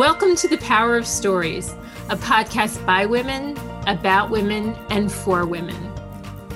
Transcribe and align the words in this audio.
Welcome 0.00 0.34
to 0.36 0.48
the 0.48 0.56
Power 0.56 0.96
of 0.96 1.06
Stories, 1.06 1.74
a 2.08 2.16
podcast 2.16 2.86
by 2.86 3.04
women, 3.04 3.54
about 3.86 4.30
women, 4.30 4.74
and 4.88 5.12
for 5.12 5.44
women. 5.44 5.76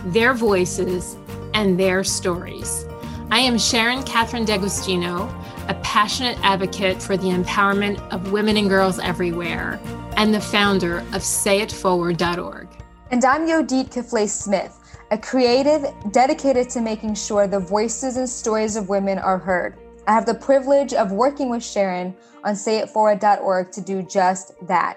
Their 0.07 0.33
voices 0.33 1.19
and 1.53 1.79
their 1.79 2.05
stories. 2.05 2.87
I 3.31 3.41
am 3.41 3.59
Sharon 3.59 4.03
Kathryn 4.03 4.47
D'Agostino, 4.47 5.25
a 5.69 5.79
passionate 5.83 6.39
advocate 6.43 7.03
for 7.03 7.19
the 7.19 7.27
empowerment 7.27 7.99
of 8.11 8.33
women 8.33 8.57
and 8.57 8.67
girls 8.67 8.99
everywhere, 8.99 9.79
and 10.17 10.33
the 10.33 10.41
founder 10.41 11.01
of 11.01 11.21
sayitforward.org. 11.21 12.69
And 13.11 13.27
I'm 13.27 13.47
Yodit 13.47 13.93
Kiflay 13.93 14.27
Smith, 14.27 14.81
a 15.11 15.19
creative 15.19 15.85
dedicated 16.13 16.71
to 16.71 16.81
making 16.81 17.15
sure 17.15 17.47
the 17.47 17.61
voices 17.61 18.17
and 18.17 18.27
stories 18.27 18.77
of 18.77 18.89
women 18.89 19.19
are 19.19 19.37
heard. 19.37 19.84
I 20.07 20.13
have 20.13 20.27
the 20.27 20.35
privilege 20.35 20.93
of 20.93 21.13
working 21.13 21.49
with 21.49 21.65
Sharon 21.65 22.15
on 22.45 22.55
sayitforward.org 22.55 23.73
to 23.73 23.81
do 23.81 24.03
just 24.03 24.53
that. 24.67 24.97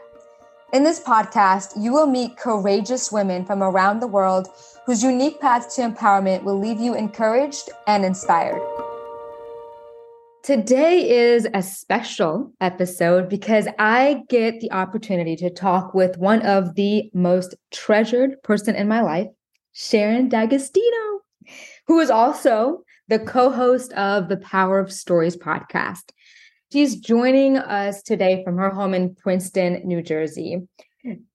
In 0.73 0.83
this 0.83 0.99
podcast, 0.99 1.81
you 1.81 1.93
will 1.93 2.07
meet 2.07 2.35
courageous 2.35 3.09
women 3.09 3.45
from 3.45 3.63
around 3.63 4.01
the 4.01 4.07
world 4.07 4.49
whose 4.85 5.01
unique 5.01 5.39
path 5.39 5.73
to 5.75 5.81
empowerment 5.81 6.43
will 6.43 6.59
leave 6.59 6.81
you 6.81 6.93
encouraged 6.93 7.69
and 7.87 8.03
inspired. 8.03 8.61
Today 10.43 11.09
is 11.09 11.47
a 11.53 11.63
special 11.63 12.51
episode 12.59 13.29
because 13.29 13.67
I 13.79 14.23
get 14.27 14.59
the 14.59 14.73
opportunity 14.73 15.37
to 15.37 15.49
talk 15.49 15.93
with 15.93 16.17
one 16.17 16.41
of 16.41 16.75
the 16.75 17.09
most 17.13 17.55
treasured 17.71 18.43
person 18.43 18.75
in 18.75 18.89
my 18.89 19.01
life, 19.01 19.27
Sharon 19.71 20.27
D'Agostino, 20.27 21.21
who 21.87 21.99
is 21.99 22.09
also 22.09 22.83
the 23.07 23.19
co 23.19 23.49
host 23.49 23.93
of 23.93 24.27
the 24.27 24.37
Power 24.37 24.79
of 24.79 24.91
Stories 24.91 25.37
podcast. 25.37 26.11
She's 26.71 26.97
joining 26.97 27.57
us 27.57 28.01
today 28.01 28.43
from 28.43 28.57
her 28.57 28.69
home 28.69 28.93
in 28.93 29.15
Princeton, 29.15 29.81
New 29.85 30.01
Jersey. 30.01 30.67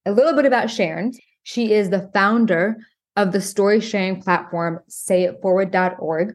A 0.05 0.13
little 0.13 0.35
bit 0.35 0.45
about 0.45 0.71
Sharon. 0.71 1.13
She 1.43 1.73
is 1.73 1.89
the 1.89 2.11
founder 2.13 2.77
of 3.17 3.33
the 3.33 3.41
story 3.41 3.81
sharing 3.81 4.21
platform 4.21 4.81
sayitforward.org. 4.91 6.35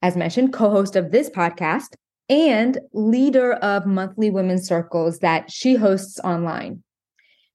As 0.00 0.16
mentioned, 0.16 0.54
co 0.54 0.70
host 0.70 0.96
of 0.96 1.10
this 1.10 1.28
podcast 1.28 1.96
and 2.30 2.78
leader 2.94 3.52
of 3.52 3.84
monthly 3.84 4.30
women's 4.30 4.66
circles 4.66 5.18
that 5.18 5.50
she 5.50 5.74
hosts 5.74 6.18
online. 6.20 6.82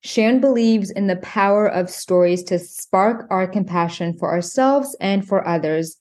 Sharon 0.01 0.39
believes 0.39 0.91
in 0.91 1.07
the 1.07 1.17
power 1.17 1.67
of 1.67 1.89
stories 1.89 2.43
to 2.43 2.59
spark 2.59 3.25
our 3.31 3.47
compassion 3.47 4.17
for 4.17 4.31
ourselves 4.31 4.95
and 5.01 5.27
for 5.27 5.45
others 5.45 5.97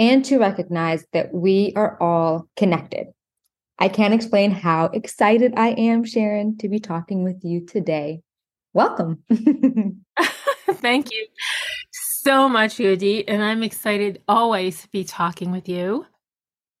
and 0.00 0.24
to 0.24 0.38
recognize 0.38 1.04
that 1.12 1.32
we 1.32 1.74
are 1.76 2.02
all 2.02 2.48
connected. 2.56 3.08
I 3.78 3.88
can't 3.88 4.14
explain 4.14 4.50
how 4.50 4.86
excited 4.86 5.52
I 5.56 5.68
am, 5.68 6.04
Sharon, 6.04 6.56
to 6.58 6.68
be 6.68 6.80
talking 6.80 7.22
with 7.22 7.44
you 7.44 7.66
today. 7.66 8.22
Welcome. 8.72 9.22
Thank 10.70 11.12
you 11.12 11.26
so 12.22 12.48
much, 12.48 12.76
Yodi. 12.76 13.24
And 13.28 13.44
I'm 13.44 13.62
excited 13.62 14.22
always 14.26 14.82
to 14.82 14.88
be 14.88 15.04
talking 15.04 15.52
with 15.52 15.68
you. 15.68 16.06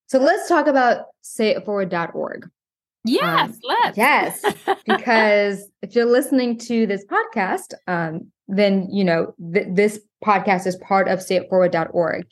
So 0.06 0.18
let's 0.18 0.48
talk 0.48 0.66
about 0.66 1.06
sayitforward.org. 1.22 2.50
Yes, 3.04 3.50
um, 3.50 3.58
let's. 3.64 3.96
Yes, 3.98 4.44
because 4.86 5.68
if 5.82 5.94
you're 5.94 6.04
listening 6.04 6.58
to 6.58 6.86
this 6.86 7.04
podcast, 7.06 7.74
um, 7.86 8.30
then 8.48 8.88
you 8.90 9.04
know 9.04 9.34
th- 9.54 9.68
this 9.70 10.00
podcast 10.24 10.66
is 10.66 10.76
part 10.76 11.08
of 11.08 11.20
sayitforward.org. 11.20 12.26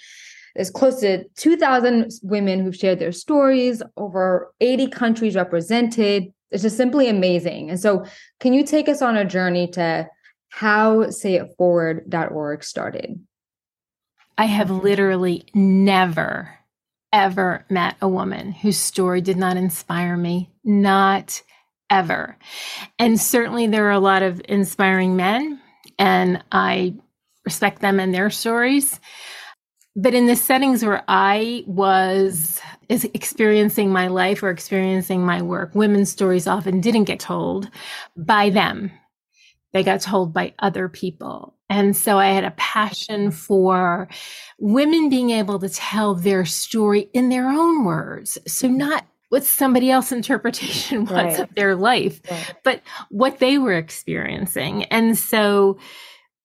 There's 0.58 0.70
close 0.72 0.98
to 1.02 1.22
2,000 1.36 2.10
women 2.24 2.58
who've 2.58 2.74
shared 2.74 2.98
their 2.98 3.12
stories, 3.12 3.80
over 3.96 4.52
80 4.60 4.88
countries 4.88 5.36
represented. 5.36 6.32
It's 6.50 6.64
just 6.64 6.76
simply 6.76 7.08
amazing. 7.08 7.70
And 7.70 7.78
so, 7.78 8.04
can 8.40 8.54
you 8.54 8.64
take 8.64 8.88
us 8.88 9.00
on 9.00 9.16
a 9.16 9.24
journey 9.24 9.68
to 9.68 10.08
how 10.48 11.04
sayitforward.org 11.04 12.64
started? 12.64 13.24
I 14.36 14.46
have 14.46 14.72
literally 14.72 15.46
never, 15.54 16.52
ever 17.12 17.64
met 17.70 17.94
a 18.02 18.08
woman 18.08 18.50
whose 18.50 18.78
story 18.78 19.20
did 19.20 19.36
not 19.36 19.56
inspire 19.56 20.16
me. 20.16 20.50
Not 20.64 21.40
ever. 21.88 22.36
And 22.98 23.20
certainly, 23.20 23.68
there 23.68 23.86
are 23.86 23.92
a 23.92 24.00
lot 24.00 24.24
of 24.24 24.42
inspiring 24.48 25.14
men, 25.14 25.60
and 26.00 26.42
I 26.50 26.94
respect 27.44 27.80
them 27.80 28.00
and 28.00 28.12
their 28.12 28.28
stories. 28.28 28.98
But 29.96 30.14
in 30.14 30.26
the 30.26 30.36
settings 30.36 30.84
where 30.84 31.02
I 31.08 31.64
was 31.66 32.60
is 32.88 33.04
experiencing 33.14 33.90
my 33.90 34.06
life 34.06 34.42
or 34.42 34.50
experiencing 34.50 35.24
my 35.24 35.42
work, 35.42 35.74
women's 35.74 36.10
stories 36.10 36.46
often 36.46 36.80
didn't 36.80 37.04
get 37.04 37.20
told 37.20 37.68
by 38.16 38.50
them. 38.50 38.90
They 39.72 39.82
got 39.82 40.00
told 40.00 40.32
by 40.32 40.54
other 40.58 40.88
people. 40.88 41.54
And 41.68 41.94
so 41.94 42.18
I 42.18 42.28
had 42.28 42.44
a 42.44 42.52
passion 42.52 43.30
for 43.30 44.08
women 44.58 45.10
being 45.10 45.30
able 45.30 45.58
to 45.58 45.68
tell 45.68 46.14
their 46.14 46.46
story 46.46 47.10
in 47.12 47.28
their 47.28 47.48
own 47.48 47.84
words. 47.84 48.38
So 48.46 48.68
not 48.68 49.04
what 49.28 49.44
somebody 49.44 49.90
else's 49.90 50.12
interpretation 50.12 51.00
was 51.04 51.10
right. 51.10 51.38
of 51.38 51.54
their 51.54 51.76
life, 51.76 52.20
right. 52.30 52.54
but 52.64 52.82
what 53.10 53.38
they 53.38 53.58
were 53.58 53.74
experiencing. 53.74 54.84
And 54.84 55.18
so 55.18 55.78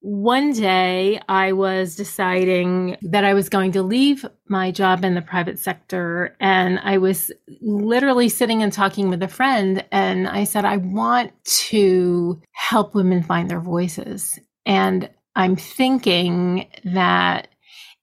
one 0.03 0.51
day 0.51 1.17
I 1.29 1.53
was 1.53 1.95
deciding 1.95 2.97
that 3.03 3.23
I 3.23 3.33
was 3.33 3.47
going 3.47 3.71
to 3.71 3.81
leave 3.81 4.25
my 4.49 4.69
job 4.69 5.05
in 5.05 5.15
the 5.15 5.21
private 5.21 5.57
sector. 5.59 6.35
And 6.41 6.77
I 6.83 6.97
was 6.97 7.31
literally 7.61 8.27
sitting 8.27 8.61
and 8.61 8.73
talking 8.73 9.07
with 9.07 9.23
a 9.23 9.29
friend. 9.29 9.85
And 9.93 10.27
I 10.27 10.43
said, 10.43 10.65
I 10.65 10.75
want 10.75 11.31
to 11.45 12.41
help 12.51 12.93
women 12.93 13.23
find 13.23 13.49
their 13.49 13.61
voices. 13.61 14.37
And 14.65 15.09
I'm 15.37 15.55
thinking 15.55 16.67
that 16.83 17.47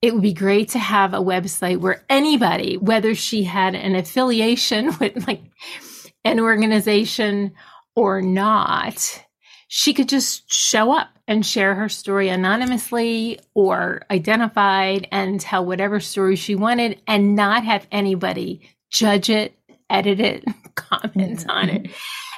it 0.00 0.14
would 0.14 0.22
be 0.22 0.32
great 0.32 0.70
to 0.70 0.78
have 0.78 1.12
a 1.12 1.18
website 1.18 1.80
where 1.80 2.06
anybody, 2.08 2.78
whether 2.78 3.14
she 3.14 3.42
had 3.42 3.74
an 3.74 3.94
affiliation 3.94 4.86
with 5.00 5.26
like 5.26 5.42
an 6.24 6.40
organization 6.40 7.52
or 7.94 8.22
not, 8.22 9.22
she 9.68 9.92
could 9.92 10.08
just 10.08 10.50
show 10.50 10.92
up 10.96 11.10
and 11.30 11.46
share 11.46 11.76
her 11.76 11.88
story 11.88 12.28
anonymously 12.28 13.38
or 13.54 14.02
identified 14.10 15.06
and 15.12 15.40
tell 15.40 15.64
whatever 15.64 16.00
story 16.00 16.34
she 16.34 16.56
wanted 16.56 17.00
and 17.06 17.36
not 17.36 17.64
have 17.64 17.86
anybody 17.92 18.60
judge 18.90 19.30
it, 19.30 19.56
edit 19.88 20.18
it, 20.18 20.44
comment 20.74 21.38
mm-hmm. 21.38 21.50
on 21.50 21.68
it. 21.68 21.84
Mm-hmm. 21.84 21.92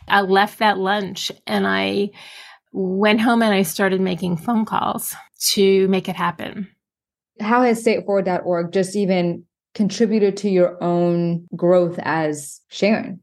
I 0.09 0.21
left 0.21 0.59
that 0.59 0.77
lunch 0.77 1.33
and 1.47 1.67
I 1.67 2.11
went 2.73 3.23
home 3.23 3.41
and 3.43 3.55
I 3.55 3.63
started 3.63 4.03
making 4.03 4.37
phone 4.37 4.67
calls 4.67 5.15
to 5.53 5.89
make 5.89 6.07
it 6.07 6.17
happen. 6.17 6.69
How 7.41 7.63
has 7.63 7.83
sayitforward.org 7.83 8.73
just 8.73 8.95
even 8.95 9.47
contributed 9.75 10.37
to 10.39 10.51
your 10.51 10.83
own 10.85 11.47
growth 11.57 11.99
as 12.03 12.61
Sharon? 12.69 13.21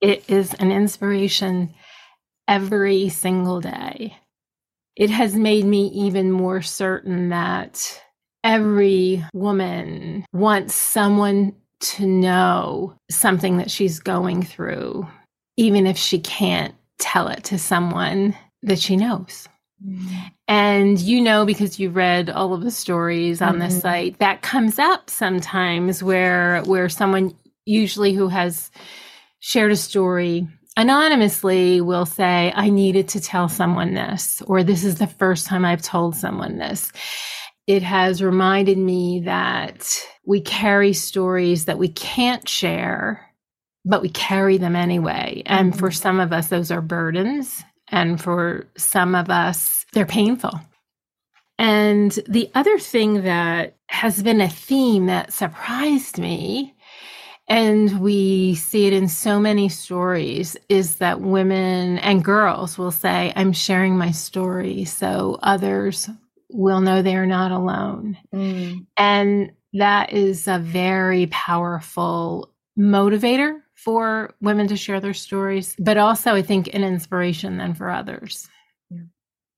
It 0.00 0.22
is 0.28 0.54
an 0.54 0.70
inspiration 0.70 1.74
every 2.46 3.08
single 3.08 3.60
day. 3.60 4.16
It 4.96 5.10
has 5.10 5.34
made 5.34 5.64
me 5.64 5.88
even 5.88 6.30
more 6.30 6.62
certain 6.62 7.30
that 7.30 8.00
every 8.44 9.24
woman 9.32 10.24
wants 10.32 10.74
someone 10.74 11.54
to 11.80 12.06
know 12.06 12.94
something 13.10 13.56
that 13.56 13.70
she's 13.70 13.98
going 13.98 14.42
through, 14.42 15.06
even 15.56 15.86
if 15.86 15.96
she 15.96 16.18
can't 16.18 16.74
tell 16.98 17.28
it 17.28 17.44
to 17.44 17.58
someone 17.58 18.36
that 18.62 18.78
she 18.78 18.96
knows. 18.96 19.48
Mm-hmm. 19.84 20.16
And 20.48 21.00
you 21.00 21.20
know, 21.20 21.44
because 21.44 21.78
you 21.78 21.90
read 21.90 22.30
all 22.30 22.54
of 22.54 22.62
the 22.62 22.70
stories 22.70 23.42
on 23.42 23.54
mm-hmm. 23.54 23.60
the 23.60 23.70
site, 23.70 24.18
that 24.18 24.42
comes 24.42 24.78
up 24.78 25.10
sometimes 25.10 26.02
where 26.02 26.62
where 26.62 26.88
someone 26.88 27.34
usually 27.66 28.12
who 28.12 28.28
has 28.28 28.70
shared 29.40 29.72
a 29.72 29.76
story 29.76 30.46
anonymously 30.76 31.80
will 31.80 32.06
say, 32.06 32.52
I 32.54 32.70
needed 32.70 33.08
to 33.08 33.20
tell 33.20 33.48
someone 33.48 33.94
this, 33.94 34.42
or 34.46 34.62
this 34.62 34.84
is 34.84 34.96
the 34.96 35.06
first 35.06 35.46
time 35.46 35.64
I've 35.64 35.82
told 35.82 36.16
someone 36.16 36.58
this. 36.58 36.92
It 37.66 37.82
has 37.82 38.22
reminded 38.22 38.76
me 38.76 39.20
that 39.20 39.98
we 40.26 40.40
carry 40.40 40.92
stories 40.92 41.64
that 41.64 41.78
we 41.78 41.88
can't 41.88 42.48
share, 42.48 43.30
but 43.84 44.02
we 44.02 44.10
carry 44.10 44.58
them 44.58 44.76
anyway. 44.76 45.42
And 45.46 45.70
mm-hmm. 45.70 45.78
for 45.78 45.90
some 45.90 46.20
of 46.20 46.32
us, 46.32 46.48
those 46.48 46.70
are 46.70 46.82
burdens. 46.82 47.62
And 47.88 48.20
for 48.20 48.66
some 48.76 49.14
of 49.14 49.30
us, 49.30 49.86
they're 49.92 50.06
painful. 50.06 50.60
And 51.58 52.10
the 52.26 52.50
other 52.54 52.78
thing 52.78 53.22
that 53.22 53.76
has 53.86 54.22
been 54.22 54.40
a 54.40 54.48
theme 54.48 55.06
that 55.06 55.32
surprised 55.32 56.18
me 56.18 56.74
and 57.48 58.00
we 58.00 58.54
see 58.54 58.86
it 58.86 58.92
in 58.92 59.08
so 59.08 59.38
many 59.38 59.68
stories 59.68 60.56
is 60.68 60.96
that 60.96 61.20
women 61.20 61.98
and 61.98 62.24
girls 62.24 62.78
will 62.78 62.90
say, 62.90 63.32
I'm 63.36 63.52
sharing 63.52 63.98
my 63.98 64.12
story 64.12 64.84
so 64.86 65.38
others 65.42 66.08
will 66.50 66.80
know 66.80 67.02
they're 67.02 67.26
not 67.26 67.52
alone. 67.52 68.16
Mm. 68.34 68.86
And 68.96 69.52
that 69.74 70.12
is 70.12 70.48
a 70.48 70.58
very 70.58 71.26
powerful 71.26 72.50
motivator 72.78 73.60
for 73.74 74.34
women 74.40 74.66
to 74.68 74.76
share 74.76 75.00
their 75.00 75.14
stories, 75.14 75.76
but 75.78 75.98
also 75.98 76.34
I 76.34 76.42
think 76.42 76.72
an 76.72 76.82
inspiration 76.82 77.58
then 77.58 77.74
for 77.74 77.90
others. 77.90 78.48
Yeah. 78.90 79.02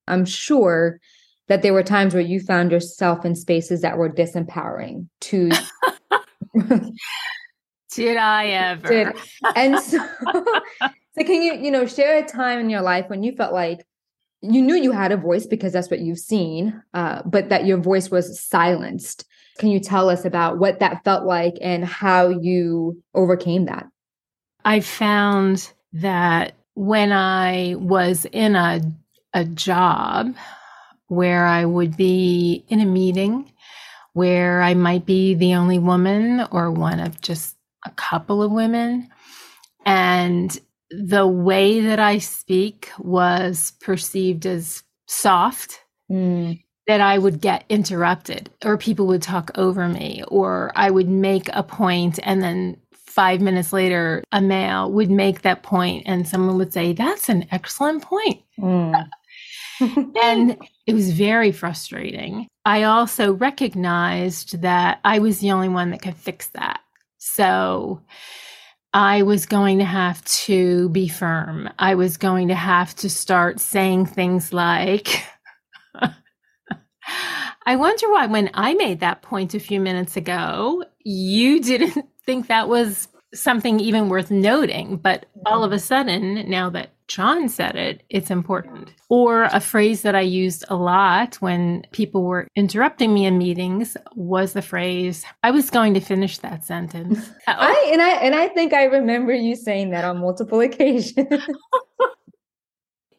I'm 0.09 0.25
sure 0.25 0.99
that 1.47 1.63
there 1.63 1.73
were 1.73 1.85
times 1.85 2.15
where 2.15 2.23
you 2.23 2.41
found 2.41 2.73
yourself 2.73 3.25
in 3.25 3.37
spaces 3.37 3.83
that 3.83 3.97
were 3.97 4.11
disempowering 4.11 5.07
to 5.21 5.51
Did 7.97 8.19
I 8.19 8.47
ever? 8.49 8.89
Did. 8.89 9.09
And 9.55 9.79
so, 9.81 9.99
so 10.31 11.25
can 11.25 11.43
you, 11.43 11.55
you 11.55 11.71
know, 11.71 11.87
share 11.87 12.19
a 12.19 12.27
time 12.27 12.59
in 12.59 12.71
your 12.71 12.83
life 12.83 13.07
when 13.09 13.23
you 13.23 13.33
felt 13.33 13.53
like 13.53 13.87
you 14.43 14.61
knew 14.61 14.77
you 14.77 14.93
had 14.93 15.13
a 15.13 15.17
voice 15.17 15.47
because 15.47 15.73
that's 15.73 15.91
what 15.91 16.01
you've 16.01 16.19
seen, 16.19 16.83
uh, 16.93 17.23
but 17.25 17.49
that 17.49 17.65
your 17.65 17.79
voice 17.79 18.11
was 18.11 18.41
silenced. 18.41 19.25
Can 19.59 19.71
you 19.71 19.81
tell 19.81 20.11
us 20.11 20.27
about 20.27 20.59
what 20.59 20.81
that 20.81 21.03
felt 21.05 21.25
like 21.25 21.55
and 21.63 21.85
how 21.85 22.29
you 22.29 23.03
overcame 23.15 23.65
that? 23.65 23.87
I 24.65 24.81
found 24.81 25.73
that 25.95 26.55
when 26.75 27.13
I 27.13 27.77
was 27.79 28.27
in 28.27 28.55
a, 28.55 28.83
a 29.33 29.45
job 29.47 30.35
where 31.07 31.47
I 31.47 31.65
would 31.65 31.97
be 31.97 32.65
in 32.69 32.81
a 32.81 32.85
meeting 32.85 33.51
where 34.13 34.63
I 34.63 34.75
might 34.75 35.05
be 35.05 35.35
the 35.35 35.55
only 35.55 35.79
woman 35.79 36.47
or 36.51 36.71
one 36.71 37.01
of 37.01 37.21
just 37.21 37.56
a 37.87 37.91
couple 37.97 38.43
of 38.43 38.53
women, 38.53 39.09
and 39.85 40.59
the 40.91 41.27
way 41.27 41.81
that 41.81 41.99
I 41.99 42.19
speak 42.19 42.91
was 42.99 43.73
perceived 43.81 44.47
as 44.47 44.83
soft, 45.07 45.81
mm. 46.11 46.63
that 46.87 47.01
I 47.01 47.19
would 47.19 47.41
get 47.41 47.65
interrupted 47.69 48.51
or 48.65 48.77
people 48.77 49.07
would 49.09 49.23
talk 49.23 49.51
over 49.57 49.89
me, 49.89 50.23
or 50.29 50.73
I 50.77 50.91
would 50.91 51.09
make 51.09 51.49
a 51.53 51.63
point 51.63 52.19
and 52.23 52.43
then 52.43 52.77
five 53.17 53.41
minutes 53.41 53.73
later, 53.73 54.23
a 54.31 54.43
male 54.43 54.93
would 54.93 55.11
make 55.11 55.41
that 55.41 55.63
point 55.63 56.03
and 56.05 56.29
someone 56.29 56.59
would 56.59 56.73
say, 56.73 56.93
That's 56.93 57.31
an 57.31 57.47
excellent 57.51 58.03
point. 58.03 58.43
Mm. 58.61 59.09
and 60.23 60.57
it 60.87 60.93
was 60.93 61.13
very 61.13 61.51
frustrating. 61.51 62.47
I 62.67 62.83
also 62.83 63.33
recognized 63.33 64.61
that 64.61 65.01
I 65.05 65.19
was 65.19 65.39
the 65.41 65.53
only 65.53 65.69
one 65.69 65.91
that 65.91 66.03
could 66.03 66.17
fix 66.17 66.49
that. 66.49 66.81
So, 67.19 68.03
I 68.97 69.23
was 69.23 69.45
going 69.45 69.79
to 69.79 69.85
have 69.85 70.25
to 70.25 70.89
be 70.89 71.07
firm. 71.07 71.69
I 71.79 71.97
was 71.97 72.17
going 72.17 72.49
to 72.49 72.55
have 72.55 72.97
to 72.97 73.11
start 73.11 73.61
saying 73.61 74.07
things 74.07 74.55
like, 74.55 75.23
I 77.67 77.77
wonder 77.77 78.11
why, 78.11 78.25
when 78.25 78.49
I 78.55 78.73
made 78.73 79.01
that 79.01 79.21
point 79.21 79.55
a 79.55 79.61
few 79.61 79.81
minutes 79.81 80.17
ago, 80.17 80.83
you 81.01 81.63
didn't 81.63 82.07
think 82.25 82.47
that 82.47 82.71
was 82.71 83.09
something 83.35 83.81
even 83.81 84.09
worth 84.09 84.31
noting. 84.31 84.97
But 84.97 85.27
all 85.45 85.63
of 85.63 85.69
mm-hmm. 85.69 85.77
a 85.77 85.81
sudden, 85.81 86.49
now 86.49 86.71
that 86.71 86.91
John 87.09 87.49
said 87.49 87.77
it, 87.77 88.03
it's 88.11 88.31
important. 88.31 88.93
Or 89.09 89.45
a 89.45 89.61
phrase 89.61 90.03
that 90.03 90.17
I 90.17 90.23
used 90.23 90.65
a 90.69 90.77
lot 90.77 91.37
when 91.37 91.85
people 91.93 92.25
were 92.25 92.49
interrupting 92.57 93.15
me 93.15 93.27
in 93.27 93.39
meetings 93.39 93.97
was 94.17 94.55
the 94.55 94.63
phrase, 94.63 95.25
I 95.45 95.53
was 95.53 95.71
going 95.71 95.95
to 95.95 96.01
finish 96.01 96.39
that 96.39 96.65
sentence. 96.65 97.31
I 97.47 97.91
and 97.93 98.03
I 98.03 98.11
and 98.11 98.35
I 98.35 98.49
think 98.49 98.73
I 98.73 98.85
remember 98.85 99.33
you 99.33 99.55
saying 99.55 99.91
that 99.91 100.05
on 100.05 100.19
multiple 100.19 100.61
occasions. 100.69 101.29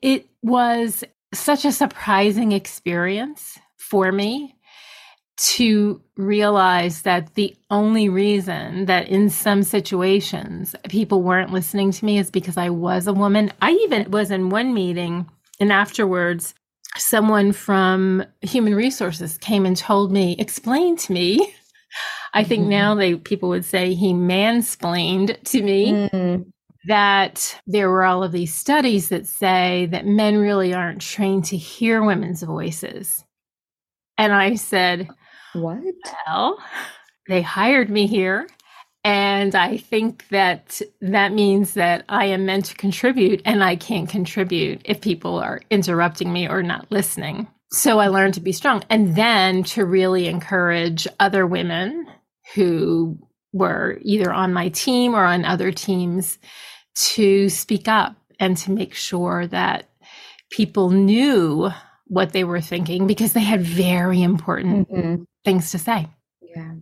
it 0.02 0.28
was 0.42 1.04
such 1.34 1.64
a 1.64 1.72
surprising 1.72 2.52
experience 2.52 3.58
for 3.78 4.12
me 4.12 4.57
to 5.38 6.02
realize 6.16 7.04
that 7.04 7.36
the 7.36 7.56
only 7.70 8.10
reason 8.10 8.86
that 8.86 9.08
in 9.08 9.30
some 9.30 9.62
situations 9.62 10.76
people 10.90 11.22
weren't 11.22 11.54
listening 11.54 11.92
to 11.92 12.06
me 12.06 12.18
is 12.18 12.32
because 12.32 12.58
I 12.58 12.70
was 12.70 13.08
a 13.08 13.14
woman. 13.14 13.52
I 13.62 13.72
even 13.72 14.10
was 14.10 14.32
in 14.32 14.50
one 14.50 14.74
meeting 14.74 15.30
and 15.60 15.72
afterwards 15.72 16.56
someone 16.98 17.52
from 17.52 18.26
human 18.42 18.74
resources 18.74 19.38
came 19.38 19.66
and 19.66 19.78
told 19.78 20.12
me, 20.12 20.36
explained 20.40 21.00
to 21.00 21.14
me. 21.14 21.54
I 22.34 22.44
think 22.44 22.62
mm-hmm. 22.62 22.70
now 22.70 22.96
they 22.96 23.16
people 23.16 23.50
would 23.50 23.66
say 23.66 23.94
he 23.94 24.14
mansplained 24.14 25.42
to 25.44 25.62
me. 25.62 25.92
Mm-hmm. 25.92 26.50
That 26.88 27.60
there 27.68 27.90
were 27.90 28.06
all 28.06 28.24
of 28.24 28.32
these 28.32 28.54
studies 28.54 29.10
that 29.10 29.28
say 29.28 29.90
that 29.92 30.06
men 30.06 30.38
really 30.38 30.74
aren't 30.74 31.02
trained 31.02 31.44
to 31.46 31.58
hear 31.58 32.02
women's 32.02 32.44
voices. 32.44 33.26
And 34.18 34.32
I 34.32 34.56
said, 34.56 35.10
what? 35.62 35.84
Well, 36.28 36.60
they 37.28 37.42
hired 37.42 37.90
me 37.90 38.08
here. 38.08 38.48
And 39.04 39.56
I 39.56 39.78
think 39.78 40.28
that 40.30 40.82
that 41.00 41.32
means 41.32 41.76
that 41.76 42.04
I 42.10 42.26
am 42.26 42.46
meant 42.46 42.66
to 42.66 42.76
contribute 42.76 43.42
and 43.46 43.64
I 43.64 43.78
can't 43.78 44.10
contribute 44.10 44.82
if 44.84 45.00
people 45.00 45.40
are 45.40 45.62
interrupting 45.70 46.34
me 46.34 46.48
or 46.50 46.62
not 46.62 46.92
listening. 46.92 47.48
So 47.72 48.00
I 48.00 48.08
learned 48.08 48.34
to 48.34 48.42
be 48.42 48.52
strong 48.52 48.84
and 48.90 49.16
then 49.16 49.64
to 49.64 49.86
really 49.86 50.28
encourage 50.28 51.08
other 51.20 51.46
women 51.46 52.08
who 52.54 53.18
were 53.54 53.98
either 54.02 54.32
on 54.34 54.54
my 54.54 54.70
team 54.70 55.14
or 55.14 55.24
on 55.24 55.46
other 55.46 55.72
teams 55.72 56.38
to 56.96 57.50
speak 57.50 57.88
up 57.88 58.16
and 58.40 58.58
to 58.58 58.72
make 58.72 58.94
sure 58.94 59.48
that 59.48 59.90
people 60.50 60.90
knew 60.90 61.70
what 62.08 62.34
they 62.34 62.44
were 62.44 62.62
thinking 62.62 63.08
because 63.08 63.34
they 63.34 63.42
had 63.42 63.62
very 63.62 64.22
important 64.22 64.90
mm-hmm 64.90 65.24
things 65.48 65.72
to 65.72 65.80
say. 65.80 66.06
Yeah. 66.42 66.74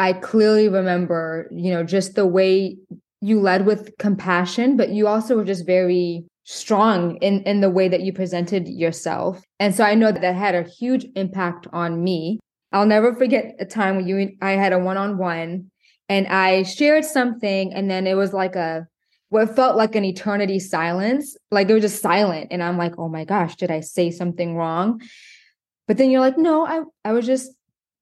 I 0.00 0.14
clearly 0.14 0.68
remember, 0.68 1.48
you 1.52 1.72
know, 1.72 1.84
just 1.84 2.16
the 2.16 2.26
way 2.26 2.76
you 3.20 3.40
led 3.40 3.66
with 3.66 3.96
compassion, 4.00 4.76
but 4.76 4.88
you 4.88 5.06
also 5.06 5.36
were 5.36 5.44
just 5.44 5.64
very 5.64 6.24
strong 6.42 7.16
in 7.18 7.40
in 7.44 7.60
the 7.60 7.70
way 7.70 7.86
that 7.88 8.00
you 8.00 8.12
presented 8.12 8.66
yourself. 8.66 9.40
And 9.60 9.72
so 9.72 9.84
I 9.84 9.94
know 9.94 10.10
that 10.10 10.22
that 10.22 10.34
had 10.34 10.56
a 10.56 10.68
huge 10.68 11.06
impact 11.14 11.68
on 11.72 12.02
me. 12.02 12.40
I'll 12.72 12.84
never 12.84 13.14
forget 13.14 13.54
a 13.60 13.64
time 13.64 13.94
when 13.94 14.08
you 14.08 14.36
I 14.42 14.52
had 14.52 14.72
a 14.72 14.78
one-on-one 14.80 15.70
and 16.08 16.26
I 16.26 16.64
shared 16.64 17.04
something 17.04 17.72
and 17.72 17.88
then 17.88 18.08
it 18.08 18.14
was 18.14 18.32
like 18.32 18.56
a 18.56 18.88
what 19.34 19.56
felt 19.56 19.76
like 19.76 19.96
an 19.96 20.04
eternity 20.04 20.60
silence. 20.60 21.36
Like 21.50 21.68
it 21.68 21.74
was 21.74 21.82
just 21.82 22.00
silent 22.00 22.48
and 22.50 22.62
I'm 22.62 22.78
like, 22.78 22.94
"Oh 22.98 23.08
my 23.08 23.24
gosh, 23.24 23.56
did 23.56 23.70
I 23.70 23.80
say 23.80 24.10
something 24.10 24.56
wrong?" 24.56 25.02
But 25.88 25.98
then 25.98 26.10
you're 26.10 26.20
like, 26.20 26.38
"No, 26.38 26.64
I 26.66 26.82
I 27.04 27.12
was 27.12 27.26
just 27.26 27.50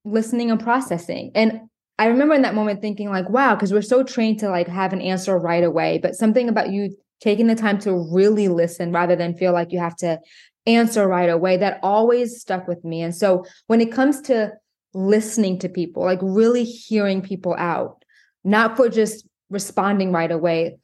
listening 0.05 0.51
and 0.51 0.61
processing. 0.61 1.33
And 1.35 1.63
I 1.99 2.07
remember 2.07 2.35
in 2.35 2.43
that 2.43 2.55
moment 2.55 2.81
thinking 2.81 3.11
like, 3.11 3.29
wow, 3.29 3.55
because 3.55 3.73
we're 3.73 3.83
so 3.83 4.03
trained 4.03 4.41
to 4.41 4.49
like 4.49 4.69
have 4.69 4.93
an 4.93 5.01
answer 5.01 5.39
right 5.39 5.63
away, 5.63 5.99
but 5.99 6.15
something 6.17 6.49
about 6.49 6.71
you 6.71 6.97
taking 7.21 7.47
the 7.47 7.55
time 7.55 7.79
to 7.79 7.95
really 8.13 8.49
listen 8.49 8.93
rather 8.93 9.15
than 9.15 9.37
feel 9.37 9.53
like 9.53 9.71
you 9.71 9.79
have 9.79 9.97
to 9.97 10.19
answer 10.67 11.07
right 11.07 11.31
away 11.31 11.57
that 11.57 11.79
always 11.83 12.41
stuck 12.41 12.67
with 12.67 12.85
me. 12.85 13.03
And 13.03 13.15
so 13.15 13.45
when 13.67 13.81
it 13.81 13.93
comes 13.93 14.21
to 14.23 14.53
listening 14.95 15.59
to 15.61 15.69
people, 15.69 16.03
like 16.03 16.19
really 16.23 16.65
hearing 16.65 17.23
people 17.23 17.55
out, 17.57 18.03
not 18.43 18.77
for 18.77 18.89
just 18.89 19.27
responding 19.51 20.13
right 20.13 20.33
away, 20.33 20.79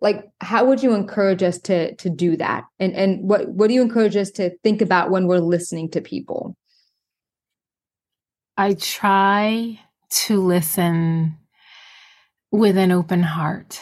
like 0.00 0.24
how 0.40 0.64
would 0.66 0.82
you 0.82 0.94
encourage 0.94 1.42
us 1.42 1.58
to 1.60 1.94
to 1.96 2.10
do 2.10 2.36
that? 2.36 2.64
And 2.78 2.94
and 2.94 3.28
what 3.28 3.48
what 3.48 3.68
do 3.68 3.74
you 3.74 3.82
encourage 3.82 4.16
us 4.16 4.30
to 4.32 4.56
think 4.62 4.82
about 4.82 5.10
when 5.10 5.26
we're 5.26 5.38
listening 5.38 5.90
to 5.90 6.00
people? 6.00 6.56
I 8.56 8.74
try 8.74 9.80
to 10.10 10.40
listen 10.40 11.36
with 12.52 12.76
an 12.76 12.92
open 12.92 13.22
heart 13.22 13.80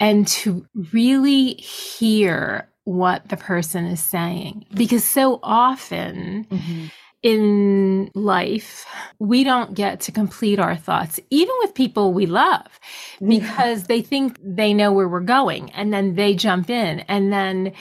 and 0.00 0.26
to 0.28 0.66
really 0.92 1.54
hear 1.54 2.68
what 2.84 3.28
the 3.28 3.36
person 3.36 3.84
is 3.84 4.02
saying. 4.02 4.64
Because 4.72 5.04
so 5.04 5.40
often 5.42 6.46
mm-hmm. 6.50 6.86
In 7.22 8.10
life, 8.14 8.86
we 9.18 9.42
don't 9.44 9.74
get 9.74 10.00
to 10.00 10.12
complete 10.12 10.58
our 10.58 10.76
thoughts, 10.76 11.18
even 11.30 11.54
with 11.60 11.74
people 11.74 12.12
we 12.12 12.26
love, 12.26 12.66
because 13.26 13.84
they 13.84 14.02
think 14.02 14.38
they 14.42 14.72
know 14.72 14.92
where 14.92 15.08
we're 15.08 15.20
going 15.20 15.70
and 15.72 15.92
then 15.92 16.14
they 16.14 16.34
jump 16.34 16.70
in 16.70 17.00
and 17.00 17.32
then 17.32 17.72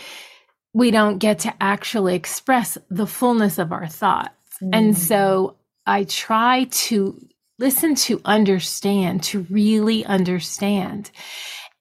we 0.74 0.91
don't 0.91 1.17
get 1.17 1.39
to 1.39 1.53
actually 1.62 2.15
express 2.15 2.77
the 2.89 3.08
fullness 3.08 3.58
of 3.58 3.72
our 3.72 3.88
thoughts. 3.88 4.29
Mm-hmm. 4.62 4.70
And 4.74 4.98
so 4.98 5.56
I 5.86 6.03
try 6.03 6.65
to 6.70 7.20
listen 7.60 7.96
to 7.96 8.22
understand, 8.25 9.24
to 9.24 9.46
really 9.50 10.06
understand. 10.06 11.10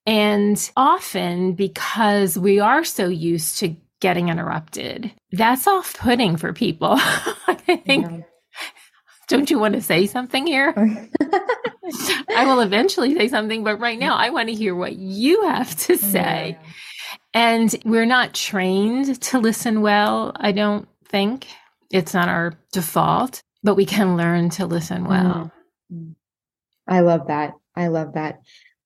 And 0.06 0.70
often, 0.76 1.54
because 1.54 2.38
we 2.38 2.60
are 2.60 2.84
so 2.84 3.08
used 3.08 3.58
to 3.58 3.76
getting 4.00 4.28
interrupted, 4.28 5.12
that's 5.32 5.66
off 5.66 5.96
putting 5.98 6.36
for 6.36 6.52
people. 6.52 6.94
I 6.98 7.80
think. 7.84 8.10
Yeah. 8.10 8.20
Don't 9.28 9.50
you 9.50 9.58
want 9.58 9.74
to 9.74 9.82
say 9.82 10.06
something 10.06 10.46
here? 10.46 10.72
I 12.30 12.44
will 12.46 12.60
eventually 12.60 13.16
say 13.16 13.26
something, 13.26 13.64
but 13.64 13.80
right 13.80 13.98
now 13.98 14.14
I 14.14 14.30
want 14.30 14.48
to 14.48 14.54
hear 14.54 14.74
what 14.74 14.94
you 14.94 15.42
have 15.42 15.74
to 15.78 15.96
say. 15.96 16.56
Yeah. 16.60 16.68
And 17.34 17.74
we're 17.84 18.06
not 18.06 18.34
trained 18.34 19.20
to 19.22 19.40
listen 19.40 19.80
well, 19.80 20.32
I 20.36 20.52
don't 20.52 20.88
think. 21.08 21.48
It's 21.90 22.14
not 22.14 22.28
our 22.28 22.54
default 22.72 23.42
but 23.66 23.74
we 23.74 23.84
can 23.84 24.16
learn 24.16 24.48
to 24.48 24.64
listen 24.64 25.06
well. 25.06 25.50
Mm. 25.92 26.14
I 26.86 27.00
love 27.00 27.26
that. 27.26 27.54
I 27.74 27.88
love 27.88 28.14
that. 28.14 28.38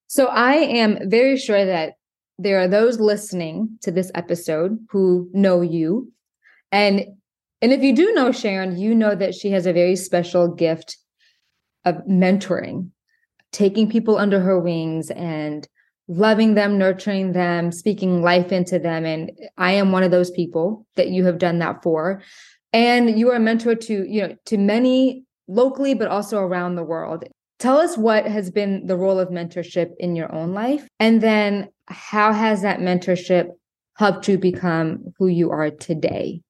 So 0.07 0.25
I 0.25 0.55
am 0.55 1.11
very 1.11 1.37
sure 1.37 1.67
that 1.67 1.95
there 2.41 2.61
are 2.61 2.69
those 2.69 2.99
listening 2.99 3.79
to 3.83 3.91
this 3.91 4.11
episode 4.15 4.79
who 4.91 5.29
know 5.33 5.61
you. 5.61 6.11
And 6.73 7.05
and 7.63 7.73
if 7.73 7.83
you 7.83 7.95
do 7.95 8.13
know 8.15 8.33
Sharon, 8.33 8.79
you 8.79 8.95
know 8.95 9.15
that 9.15 9.35
she 9.35 9.51
has 9.51 9.67
a 9.67 9.73
very 9.73 9.95
special 9.95 10.49
gift 10.49 10.97
of 11.85 11.97
mentoring, 12.09 12.91
taking 13.53 13.91
people 13.91 14.17
under 14.17 14.41
her 14.41 14.59
wings 14.59 15.11
and 15.11 15.69
loving 16.09 16.55
them, 16.55 16.79
nurturing 16.79 17.33
them, 17.33 17.71
speaking 17.71 18.23
life 18.23 18.51
into 18.51 18.79
them. 18.79 19.05
And 19.05 19.31
I 19.59 19.73
am 19.73 19.93
one 19.93 20.03
of 20.03 20.11
those 20.11 20.31
people 20.31 20.87
that 20.97 21.09
you 21.09 21.27
have 21.27 21.39
done 21.39 21.59
that 21.59 21.83
for. 21.83 22.23
And 22.73 23.19
you 23.19 23.31
are 23.31 23.37
a 23.37 23.41
mentor 23.41 23.75
to, 23.75 24.11
you 24.11 24.23
know, 24.23 24.37
to 24.47 24.57
many 24.57 25.25
locally, 25.47 25.93
but 25.93 26.09
also 26.09 26.39
around 26.39 26.77
the 26.77 26.85
world. 26.85 27.25
Tell 27.59 27.77
us 27.77 27.99
what 27.99 28.27
has 28.27 28.51
been 28.51 28.87
the 28.87 28.97
role 28.97 29.19
of 29.19 29.29
mentorship 29.29 29.91
in 29.99 30.17
your 30.17 30.35
own 30.35 30.55
life. 30.55 30.89
And 30.99 31.21
then 31.21 31.69
how 31.91 32.33
has 32.33 32.63
that 32.63 32.79
mentorship 32.79 33.51
helped 33.97 34.29
you 34.29 34.39
become 34.39 35.13
who 35.19 35.27
you 35.27 35.51
are 35.51 35.71
today? 35.71 36.41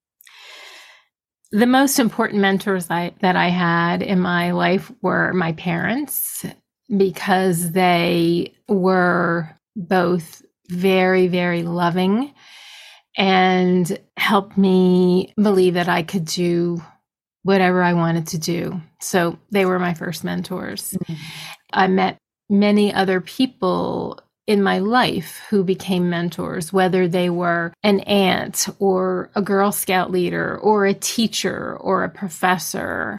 The 1.52 1.66
most 1.66 1.98
important 1.98 2.40
mentors 2.40 2.88
I, 2.90 3.12
that 3.22 3.34
I 3.34 3.48
had 3.48 4.02
in 4.02 4.20
my 4.20 4.52
life 4.52 4.92
were 5.02 5.32
my 5.32 5.52
parents 5.52 6.44
because 6.96 7.72
they 7.72 8.54
were 8.68 9.58
both 9.74 10.42
very, 10.68 11.26
very 11.26 11.62
loving 11.62 12.32
and 13.16 13.98
helped 14.16 14.56
me 14.56 15.32
believe 15.36 15.74
that 15.74 15.88
I 15.88 16.04
could 16.04 16.24
do 16.24 16.80
whatever 17.42 17.82
I 17.82 17.94
wanted 17.94 18.28
to 18.28 18.38
do. 18.38 18.80
So 19.00 19.38
they 19.50 19.64
were 19.64 19.78
my 19.78 19.94
first 19.94 20.22
mentors. 20.22 20.92
Mm-hmm. 20.92 21.14
I 21.72 21.88
met 21.88 22.18
many 22.48 22.92
other 22.92 23.20
people 23.20 24.20
in 24.50 24.64
my 24.64 24.80
life 24.80 25.40
who 25.48 25.62
became 25.62 26.10
mentors, 26.10 26.72
whether 26.72 27.06
they 27.06 27.30
were 27.30 27.72
an 27.84 28.00
aunt 28.00 28.66
or 28.80 29.30
a 29.36 29.40
Girl 29.40 29.70
Scout 29.70 30.10
leader 30.10 30.58
or 30.58 30.86
a 30.86 30.92
teacher 30.92 31.76
or 31.76 32.02
a 32.02 32.08
professor. 32.08 33.16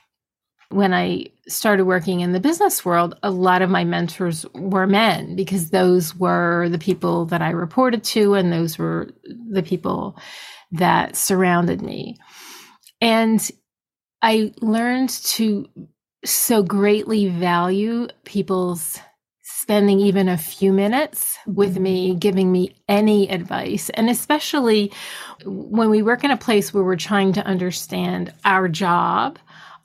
When 0.72 0.94
I 0.94 1.28
started 1.48 1.86
working 1.86 2.20
in 2.20 2.34
the 2.34 2.42
business 2.42 2.84
world, 2.84 3.18
a 3.24 3.32
lot 3.32 3.62
of 3.62 3.70
my 3.70 3.86
mentors 3.86 4.46
were 4.54 4.88
men 4.88 5.38
because 5.38 5.70
those 5.70 6.14
were 6.18 6.68
the 6.68 6.78
people 6.78 7.24
that 7.28 7.42
I 7.42 7.52
reported 7.52 8.04
to 8.04 8.34
and 8.34 8.52
those 8.52 8.78
were 8.78 9.14
the 9.50 9.64
people 9.64 10.18
that 10.74 11.16
surrounded 11.16 11.82
me. 11.82 12.18
And 13.00 13.50
I 14.22 14.52
learned 14.60 15.12
to 15.38 15.70
so 16.26 16.62
greatly 16.62 17.30
value 17.30 18.10
people's 18.26 19.00
spending 19.62 20.00
even 20.00 20.28
a 20.28 20.38
few 20.38 20.74
minutes 20.74 21.38
with 21.46 21.78
me, 21.78 22.16
giving 22.16 22.52
me 22.52 22.74
any 22.90 23.30
advice. 23.30 23.92
And 23.92 24.10
especially 24.10 24.92
when 25.46 25.92
we 25.92 26.02
work 26.02 26.24
in 26.24 26.32
a 26.32 26.38
place 26.38 26.74
where 26.74 26.84
we're 26.84 26.96
trying 26.96 27.32
to 27.34 27.46
understand 27.46 28.34
our 28.44 28.68
job, 28.68 29.38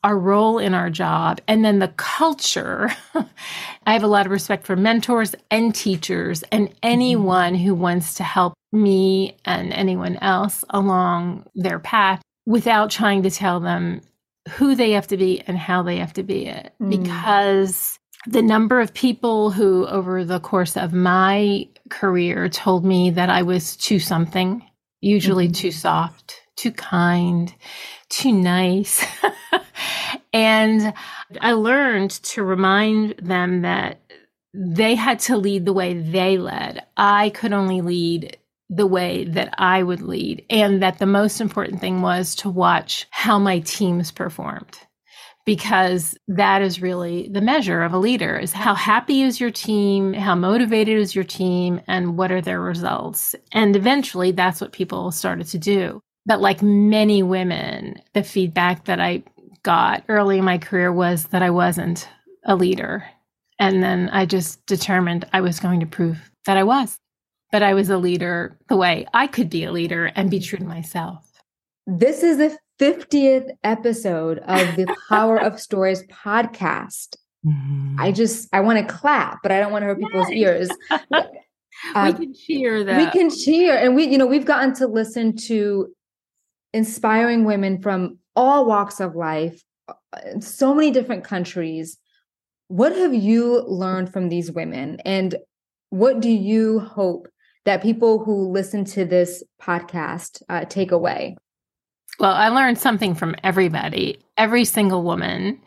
our 0.03 0.19
role 0.19 0.59
in 0.59 0.73
our 0.73 0.89
job, 0.89 1.43
and 1.47 1.63
then 1.63 1.79
the 1.79 1.93
culture. 1.99 2.91
I 3.87 3.93
have 3.93 4.03
a 4.03 4.09
lot 4.09 4.25
of 4.25 4.33
respect 4.33 4.65
for 4.65 4.77
mentors 4.77 5.35
and 5.51 5.75
teachers 5.75 6.43
and 6.51 6.75
anyone 6.83 7.55
who 7.55 7.75
wants 7.75 8.15
to 8.15 8.25
help 8.25 8.55
me 8.73 9.37
and 9.45 9.75
anyone 9.75 10.17
else 10.23 10.65
along 10.71 11.45
their 11.55 11.79
path 11.79 12.23
without 12.47 12.91
trying 12.91 13.23
to 13.25 13.31
tell 13.31 13.61
them 13.61 14.01
who 14.53 14.75
they 14.75 14.93
have 14.93 15.09
to 15.09 15.19
be 15.19 15.43
and 15.47 15.59
how 15.59 15.83
they 15.83 15.97
have 15.99 16.15
to 16.15 16.23
be 16.23 16.47
it 16.47 16.73
mm. 16.81 16.89
because 16.89 17.96
the 18.27 18.43
number 18.43 18.81
of 18.81 18.93
people 18.93 19.51
who 19.51 19.87
over 19.87 20.25
the 20.25 20.41
course 20.41 20.77
of 20.77 20.93
my 20.93 21.69
career 21.91 22.49
told 22.49 22.85
me 22.85 23.11
that 23.11 23.31
I 23.31 23.43
was 23.43 23.77
too 23.77 23.99
something, 23.99 24.69
usually 25.01 25.47
mm-hmm. 25.47 25.53
too 25.53 25.71
soft, 25.71 26.41
too 26.57 26.73
kind, 26.73 27.55
too 28.09 28.33
nice. 28.33 29.05
and 30.33 30.93
I 31.41 31.53
learned 31.53 32.11
to 32.11 32.43
remind 32.43 33.17
them 33.19 33.63
that 33.63 34.01
they 34.53 34.95
had 34.95 35.21
to 35.21 35.37
lead 35.37 35.65
the 35.65 35.73
way 35.73 35.95
they 35.95 36.39
led. 36.39 36.85
I 36.97 37.31
could 37.31 37.53
only 37.53 37.81
lead 37.81 38.39
the 38.69 38.87
way 38.87 39.25
that 39.25 39.55
I 39.59 39.83
would 39.83 40.01
lead, 40.03 40.45
and 40.51 40.83
that 40.83 40.99
the 40.99 41.07
most 41.07 41.41
important 41.41 41.81
thing 41.81 42.03
was 42.03 42.35
to 42.37 42.51
watch 42.51 43.07
how 43.11 43.39
my 43.39 43.61
teams 43.61 44.11
performed. 44.11 44.77
Because 45.47 46.17
that 46.29 46.61
is 46.61 46.83
really 46.83 47.29
the 47.29 47.41
measure 47.41 47.83
of 47.83 47.93
a 47.93 47.99
leader 47.99 48.39
is 48.39 48.53
how 48.53 48.75
happy 48.75 49.23
is 49.23 49.41
your 49.41 49.53
team, 49.53 50.13
how 50.13 50.35
motivated 50.35 50.99
is 50.99 51.15
your 51.15 51.25
team, 51.25 51.81
and 51.89 52.19
what 52.19 52.33
are 52.33 52.43
their 52.43 52.61
results. 52.61 53.35
And 53.53 53.77
eventually 53.77 54.33
that's 54.33 54.61
what 54.61 54.73
people 54.73 55.13
started 55.13 55.47
to 55.49 55.59
do. 55.59 56.03
But 56.27 56.41
like 56.41 56.63
many 56.63 57.23
women, 57.23 58.03
the 58.13 58.25
feedback 58.25 58.87
that 58.87 59.01
I 59.01 59.23
got 59.63 60.05
early 60.09 60.39
in 60.39 60.45
my 60.45 60.59
career 60.59 60.93
was 60.93 61.27
that 61.29 61.43
I 61.43 61.51
wasn't 61.51 62.09
a 62.45 62.57
leader. 62.57 63.05
And 63.61 63.83
then 63.83 64.11
I 64.11 64.27
just 64.27 64.67
determined 64.67 65.27
I 65.33 65.41
was 65.41 65.61
going 65.61 65.81
to 65.81 65.87
prove 65.87 66.31
that 66.47 66.57
I 66.57 66.65
was 66.65 66.99
but 67.53 67.63
I 67.63 67.75
was 67.75 67.91
a 67.91 67.99
leader 67.99 68.59
the 68.69 68.77
way 68.77 69.07
I 69.15 69.27
could 69.27 69.51
be 69.51 69.65
a 69.65 69.73
leader 69.73 70.07
and 70.15 70.31
be 70.31 70.41
true 70.41 70.59
to 70.59 70.65
myself. 70.65 71.26
This 71.87 72.25
is 72.25 72.39
the 72.39 72.59
50th 72.81 73.49
episode 73.63 74.39
of 74.41 74.75
the 74.75 74.93
Power 75.09 75.41
of 75.41 75.61
Stories 75.61 76.03
podcast. 76.09 77.17
Mm-hmm. 77.47 78.01
I 78.01 78.11
just 78.11 78.49
I 78.53 78.61
want 78.61 78.81
to 78.81 78.93
clap, 78.93 79.39
but 79.43 79.53
I 79.53 79.61
don't 79.61 79.71
want 79.71 79.83
to 79.83 79.87
hurt 79.87 80.01
people's 80.01 80.31
ears. 80.31 80.69
we 80.91 81.19
um, 81.95 82.17
can 82.17 82.35
cheer 82.35 82.83
that. 82.83 82.99
We 82.99 83.11
can 83.19 83.31
cheer. 83.31 83.77
And 83.77 83.95
we, 83.95 84.09
you 84.09 84.19
know, 84.19 84.27
we've 84.27 84.45
gotten 84.45 84.75
to 84.75 84.89
listen 84.89 85.37
to 85.47 85.95
inspiring 86.75 87.45
women 87.45 87.81
from 87.81 88.19
all 88.35 88.67
walks 88.67 88.99
of 88.99 89.15
life, 89.15 89.63
uh, 89.89 90.41
so 90.41 90.75
many 90.75 90.91
different 90.91 91.23
countries. 91.23 91.99
What 92.67 92.97
have 92.97 93.15
you 93.15 93.63
learned 93.63 94.13
from 94.13 94.29
these 94.29 94.51
women? 94.51 94.99
And 95.05 95.37
what 95.91 96.19
do 96.19 96.31
you 96.31 96.81
hope 96.81 97.29
that 97.65 97.81
people 97.81 98.25
who 98.25 98.49
listen 98.49 98.85
to 98.87 99.05
this 99.05 99.45
podcast 99.63 100.43
uh, 100.49 100.65
take 100.65 100.91
away? 100.91 101.37
Well, 102.19 102.33
I 102.33 102.49
learned 102.49 102.79
something 102.79 103.15
from 103.15 103.35
everybody, 103.45 104.21
every 104.39 104.65
single 104.65 105.03
woman. 105.03 105.61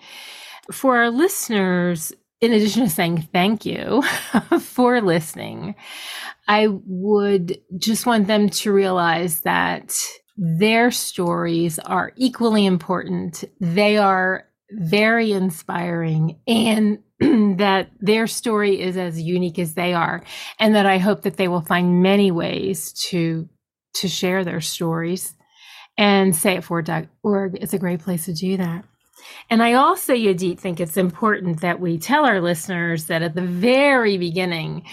For 0.72 0.98
our 0.98 1.10
listeners, 1.10 2.12
in 2.42 2.54
addition 2.54 2.84
to 2.84 2.90
saying 2.90 3.30
thank 3.34 3.66
you 3.66 4.02
for 4.60 5.02
listening, 5.02 5.76
I 6.48 6.68
would 6.68 7.60
just 7.78 8.06
want 8.06 8.28
them 8.28 8.50
to 8.50 8.72
realize 8.72 9.42
that 9.42 9.96
their 10.38 10.90
stories 10.90 11.80
are 11.80 12.14
equally 12.16 12.66
important. 12.66 13.44
They 13.60 13.98
are 13.98 14.46
very 14.72 15.32
inspiring 15.32 16.40
and 16.48 17.00
that 17.58 17.90
their 18.00 18.26
story 18.28 18.80
is 18.80 18.98
as 18.98 19.22
unique 19.22 19.60
as 19.60 19.74
they 19.74 19.94
are 19.94 20.24
and 20.60 20.76
that 20.76 20.86
I 20.86 20.98
hope 20.98 21.24
that 21.24 21.38
they 21.38 21.48
will 21.48 21.62
find 21.62 22.02
many 22.02 22.32
ways 22.32 22.94
to 23.10 23.50
to 23.96 24.08
share 24.08 24.46
their 24.46 24.62
stories 24.62 25.34
and 26.00 26.34
say 26.34 26.56
it 26.56 26.64
for.org 26.64 27.58
is 27.62 27.74
a 27.74 27.78
great 27.78 28.00
place 28.00 28.24
to 28.24 28.34
do 28.34 28.56
that. 28.56 28.86
And 29.50 29.62
I 29.62 29.74
also, 29.74 30.14
Yodit, 30.14 30.58
think 30.58 30.80
it's 30.80 30.96
important 30.96 31.60
that 31.60 31.82
we 31.82 31.98
tell 31.98 32.26
our 32.26 32.40
listeners 32.40 33.06
that 33.06 33.22
at 33.22 33.36
the 33.36 33.42
very 33.42 34.18
beginning, 34.18 34.86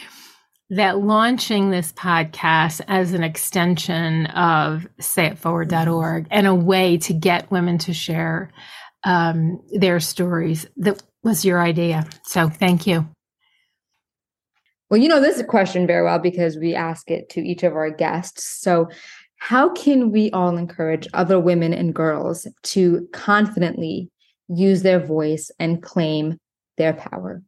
that 0.71 0.99
launching 0.99 1.71
this 1.71 1.93
podcast 1.93 2.81
as 2.89 3.13
an 3.13 3.23
extension 3.23 4.27
of 4.27 4.89
sayitforward.org 5.01 6.27
and 6.33 6.49
a 6.49 6.55
way 6.55 6.99
to 6.99 7.15
get 7.15 7.53
women 7.53 7.79
to 7.79 7.95
share 7.95 8.53
um, 9.05 9.63
their 9.79 10.01
stories 10.01 10.67
that 10.77 11.01
was 11.23 11.45
your 11.45 11.63
idea. 11.63 12.05
So 12.25 12.49
thank 12.49 12.89
you. 12.89 13.09
Well, 14.91 15.01
you 15.01 15.09
know 15.09 15.21
this 15.21 15.43
question 15.43 15.87
very 15.87 16.05
well 16.05 16.19
because 16.19 16.57
we 16.57 16.75
ask 16.75 17.11
it 17.11 17.29
to 17.31 17.41
each 17.41 17.63
of 17.63 17.75
our 17.75 17.91
guests. 17.91 18.45
So, 18.61 18.89
how 19.39 19.69
can 19.71 20.11
we 20.11 20.31
all 20.31 20.57
encourage 20.57 21.07
other 21.15 21.39
women 21.39 21.73
and 21.73 21.95
girls 21.95 22.47
to 22.63 23.07
confidently 23.13 24.11
use 24.49 24.83
their 24.83 25.01
voice 25.01 25.51
and 25.59 25.83
claim 25.83 26.39
their 26.79 26.95
power? 26.95 27.43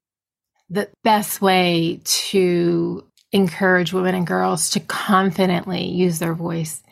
The 0.71 0.88
best 1.02 1.40
way 1.40 2.00
to 2.04 3.07
encourage 3.33 3.92
women 3.92 4.14
and 4.14 4.26
girls 4.26 4.71
to 4.71 4.80
confidently 4.80 5.87
use 5.87 6.18
their 6.18 6.35
voice 6.35 6.83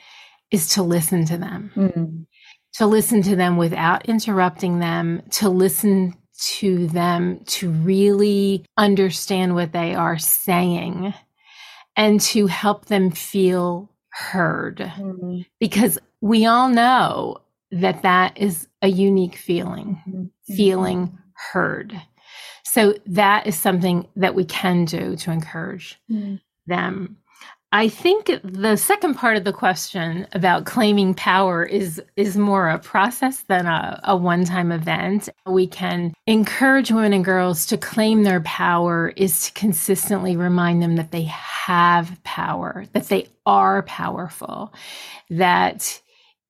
is 0.51 0.71
to 0.71 0.83
listen 0.83 1.25
to 1.27 1.37
them. 1.37 1.73
Mm-hmm 1.75 2.23
to 2.77 2.87
listen 2.87 3.23
to 3.23 3.35
them 3.35 3.57
without 3.57 4.07
interrupting 4.07 4.81
them, 4.81 5.23
to 5.31 5.49
listen 5.49 6.15
to 6.39 6.87
them, 6.89 7.41
to 7.47 7.71
really 7.71 8.65
understand 8.77 9.55
what 9.55 9.73
they 9.73 9.95
are 9.95 10.19
saying, 10.19 11.15
and 11.97 12.21
to 12.21 12.47
help 12.47 12.87
them 12.87 13.11
feel 13.11 13.91
heard. 14.17 14.79
Mm-hmm. 14.79 15.41
Because 15.61 15.99
we 16.21 16.47
all 16.47 16.69
know 16.69 17.39
that 17.71 18.03
that 18.03 18.39
is 18.39 18.69
a 18.81 18.89
unique 18.89 19.37
feeling, 19.37 20.01
mm-hmm. 20.09 20.55
feeling 20.55 21.19
heard. 21.53 22.01
So 22.65 22.95
that 23.07 23.47
is 23.47 23.57
something 23.57 24.09
that 24.17 24.35
we 24.35 24.45
can 24.45 24.87
do 24.87 25.17
to 25.17 25.31
encourage 25.31 26.01
mm. 26.11 26.41
them. 26.67 27.19
I 27.73 27.89
think 27.89 28.31
the 28.45 28.77
second 28.77 29.15
part 29.15 29.37
of 29.37 29.45
the 29.45 29.53
question 29.53 30.27
about 30.33 30.67
claiming 30.67 31.15
power 31.15 31.65
is 31.65 32.01
is 32.15 32.37
more 32.37 32.69
a 32.69 32.79
process 32.79 33.43
than 33.49 33.67
a, 33.67 34.01
a 34.05 34.17
one-time 34.17 34.71
event. 34.71 35.29
We 35.47 35.67
can 35.67 36.15
encourage 36.27 36.93
women 36.93 37.13
and 37.13 37.25
girls 37.25 37.67
to 37.67 37.77
claim 37.77 38.23
their 38.23 38.41
power 38.43 39.13
is 39.17 39.47
to 39.47 39.53
consistently 39.53 40.37
remind 40.37 40.81
them 40.81 40.97
that 40.97 41.11
they 41.11 41.25
have 41.25 42.23
power, 42.23 42.87
that 42.93 43.09
they 43.09 43.29
are 43.45 43.83
powerful, 43.83 44.73
that 45.31 46.01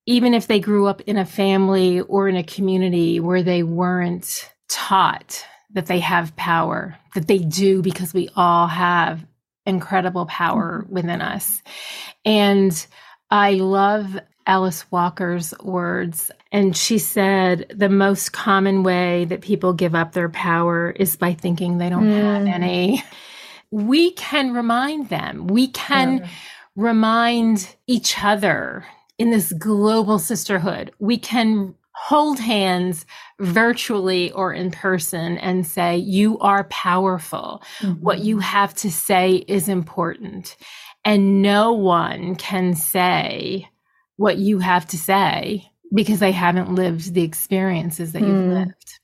even 0.05 0.35
if 0.35 0.47
they 0.47 0.61
grew 0.61 0.87
up 0.87 1.01
in 1.03 1.17
a 1.17 1.25
family 1.25 2.03
or 2.03 2.29
in 2.29 2.37
a 2.37 2.45
community 2.45 3.21
where 3.21 3.43
they 3.43 3.63
weren't 3.63 4.53
taught 4.69 5.45
that 5.73 5.87
they 5.87 6.01
have 6.01 6.37
power, 6.37 6.97
that 7.15 7.27
they 7.27 7.39
do 7.39 7.83
because 7.83 8.15
we 8.15 8.29
all 8.37 8.67
have 8.67 9.27
incredible 9.67 10.27
power 10.27 10.87
within 10.89 11.21
us. 11.21 11.63
And 12.25 12.87
I 13.31 13.55
love 13.55 14.19
Alice 14.47 14.91
Walker's 14.91 15.53
words. 15.63 16.31
And 16.53 16.77
she 16.77 16.99
said 16.99 17.67
the 17.75 17.89
most 17.89 18.33
common 18.33 18.83
way 18.83 19.25
that 19.27 19.41
people 19.41 19.73
give 19.73 19.95
up 19.95 20.13
their 20.13 20.29
power 20.29 20.91
is 20.91 21.17
by 21.17 21.35
thinking 21.35 21.79
they 21.79 21.91
don't 21.91 22.09
mm. 22.09 22.23
have 22.23 22.47
any. 22.47 23.03
We 23.73 24.13
can 24.13 24.53
remind 24.53 25.09
them, 25.09 25.49
we 25.49 25.69
can 25.69 26.19
yeah. 26.19 26.29
remind 26.77 27.75
each 27.89 28.23
other 28.23 28.87
in 29.19 29.31
this 29.31 29.53
global 29.53 30.19
sisterhood. 30.19 30.93
We 31.01 31.19
can 31.19 31.75
hold 31.97 32.39
hands 32.39 33.07
virtually 33.41 34.31
or 34.33 34.53
in 34.53 34.71
person 34.71 35.39
and 35.39 35.67
say, 35.67 35.97
You 35.97 36.39
are 36.41 36.65
powerful. 36.65 37.63
Mm-hmm. 37.81 38.03
What 38.03 38.21
you 38.21 38.39
have 38.39 38.75
to 38.77 38.91
say 38.91 39.45
is 39.49 39.69
important. 39.69 40.57
And 41.05 41.41
no 41.41 41.73
one 41.73 42.37
can 42.37 42.75
say 42.75 43.69
what 44.17 44.37
you 44.37 44.59
have 44.59 44.87
to 44.89 44.99
say 44.99 45.71
because 45.95 46.21
they 46.21 46.33
haven't 46.33 46.75
lived 46.75 47.15
the 47.15 47.23
experiences 47.23 48.13
that 48.13 48.23
you've 48.23 48.31
mm. 48.31 48.67
lived. 48.67 49.01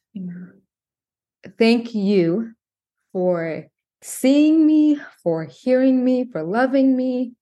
Thank 1.58 1.94
you 1.94 2.52
for 3.12 3.66
seeing 4.02 4.66
me, 4.66 5.00
for 5.22 5.44
hearing 5.44 6.04
me, 6.04 6.24
for 6.24 6.42
loving 6.42 6.96
me, 6.96 7.34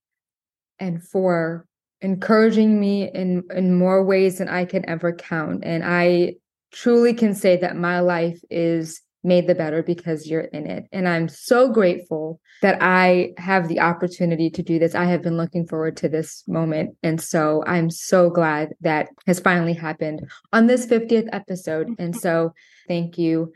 and 0.79 1.03
for 1.03 1.67
encouraging 2.03 2.81
me 2.81 3.11
in 3.13 3.45
in 3.55 3.75
more 3.79 4.05
ways 4.05 4.39
than 4.39 4.49
I 4.49 4.65
can 4.65 4.89
ever 4.89 5.13
count. 5.13 5.65
And 5.65 5.85
I 5.85 6.35
truly 6.73 7.15
can 7.15 7.35
say 7.35 7.57
that 7.59 7.77
my 7.77 8.01
life 8.01 8.41
is 8.51 9.01
made 9.23 9.47
the 9.47 9.55
better 9.55 9.83
because 9.83 10.27
you're 10.27 10.41
in 10.41 10.67
it. 10.67 10.85
And 10.93 11.07
I'm 11.07 11.29
so 11.29 11.71
grateful 11.71 12.41
that 12.63 12.79
I 12.81 13.33
have 13.37 13.69
the 13.69 13.81
opportunity 13.81 14.49
to 14.51 14.63
do 14.63 14.79
this. 14.79 14.95
I 14.95 15.05
have 15.05 15.23
been 15.23 15.37
looking 15.37 15.67
forward 15.67 15.97
to 15.99 16.09
this 16.09 16.43
moment. 16.49 16.97
And 17.03 17.21
so 17.21 17.63
I'm 17.67 17.91
so 17.91 18.31
glad 18.31 18.71
that 18.81 19.09
has 19.27 19.41
finally 19.41 19.75
happened 19.75 20.23
on 20.53 20.67
this 20.67 20.87
50th 20.87 21.29
episode. 21.33 21.91
And 21.99 22.17
so 22.17 22.55
thank 22.89 23.19
you 23.19 23.53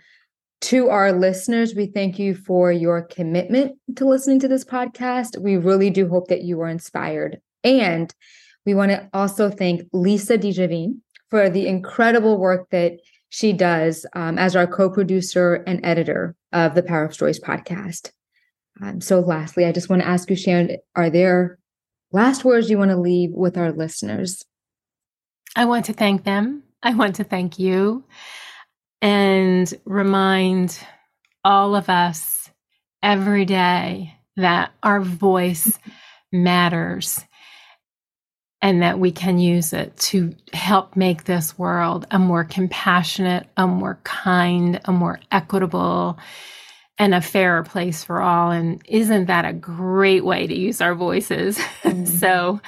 to 0.62 0.88
our 0.88 1.12
listeners. 1.12 1.74
We 1.74 1.86
thank 1.86 2.18
you 2.18 2.34
for 2.34 2.72
your 2.72 3.02
commitment 3.02 3.76
to 3.96 4.06
listening 4.06 4.40
to 4.40 4.48
this 4.48 4.64
podcast. 4.64 5.38
We 5.38 5.56
really 5.56 5.90
do 5.90 6.08
hope 6.08 6.28
that 6.28 6.42
you 6.42 6.56
were 6.56 6.68
inspired 6.68 7.38
and 7.64 8.14
we 8.66 8.74
want 8.74 8.90
to 8.92 9.08
also 9.12 9.50
thank 9.50 9.82
Lisa 9.92 10.38
DiGiovine 10.38 11.00
for 11.30 11.50
the 11.50 11.66
incredible 11.66 12.38
work 12.38 12.70
that 12.70 13.00
she 13.30 13.52
does 13.52 14.06
um, 14.14 14.38
as 14.38 14.54
our 14.54 14.66
co-producer 14.66 15.54
and 15.66 15.84
editor 15.84 16.36
of 16.52 16.74
the 16.74 16.82
Power 16.82 17.04
of 17.04 17.14
Stories 17.14 17.40
podcast. 17.40 18.12
Um, 18.80 19.00
so 19.00 19.20
lastly, 19.20 19.64
I 19.64 19.72
just 19.72 19.88
want 19.88 20.02
to 20.02 20.08
ask 20.08 20.30
you, 20.30 20.36
Sharon, 20.36 20.76
are 20.94 21.10
there 21.10 21.58
last 22.12 22.44
words 22.44 22.70
you 22.70 22.78
want 22.78 22.90
to 22.92 22.96
leave 22.96 23.30
with 23.32 23.58
our 23.58 23.72
listeners? 23.72 24.44
I 25.56 25.64
want 25.64 25.86
to 25.86 25.92
thank 25.92 26.24
them. 26.24 26.62
I 26.82 26.94
want 26.94 27.16
to 27.16 27.24
thank 27.24 27.58
you 27.58 28.04
and 29.00 29.72
remind 29.84 30.78
all 31.44 31.74
of 31.76 31.88
us 31.88 32.50
every 33.02 33.44
day 33.44 34.14
that 34.36 34.72
our 34.82 35.00
voice 35.00 35.78
matters 36.34 37.24
and 38.60 38.82
that 38.82 38.98
we 38.98 39.12
can 39.12 39.38
use 39.38 39.72
it 39.74 39.94
to 39.98 40.34
help 40.54 40.96
make 40.96 41.24
this 41.24 41.58
world 41.58 42.06
a 42.10 42.18
more 42.18 42.44
compassionate, 42.44 43.46
a 43.58 43.66
more 43.66 44.00
kind, 44.04 44.80
a 44.86 44.92
more 44.92 45.20
equitable, 45.30 46.18
and 46.98 47.14
a 47.14 47.20
fairer 47.20 47.62
place 47.62 48.02
for 48.04 48.22
all. 48.22 48.50
And 48.50 48.82
isn't 48.86 49.26
that 49.26 49.44
a 49.44 49.52
great 49.52 50.24
way 50.24 50.46
to 50.46 50.54
use 50.54 50.80
our 50.80 50.94
voices? 50.94 51.58
Mm-hmm. 51.84 52.06
so 52.06 52.60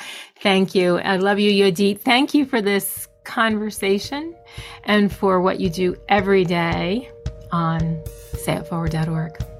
thank 0.43 0.75
you. 0.75 0.99
I 0.99 1.17
love 1.17 1.39
you, 1.39 1.51
Yodit. 1.51 2.01
Thank 2.01 2.35
you 2.35 2.45
for 2.45 2.61
this 2.61 3.09
conversation 3.25 4.37
and 4.85 5.11
for 5.11 5.41
what 5.41 5.59
you 5.59 5.71
do 5.71 5.97
every 6.09 6.45
day 6.45 7.11
on 7.51 8.03
sayitforward.org. 8.35 9.56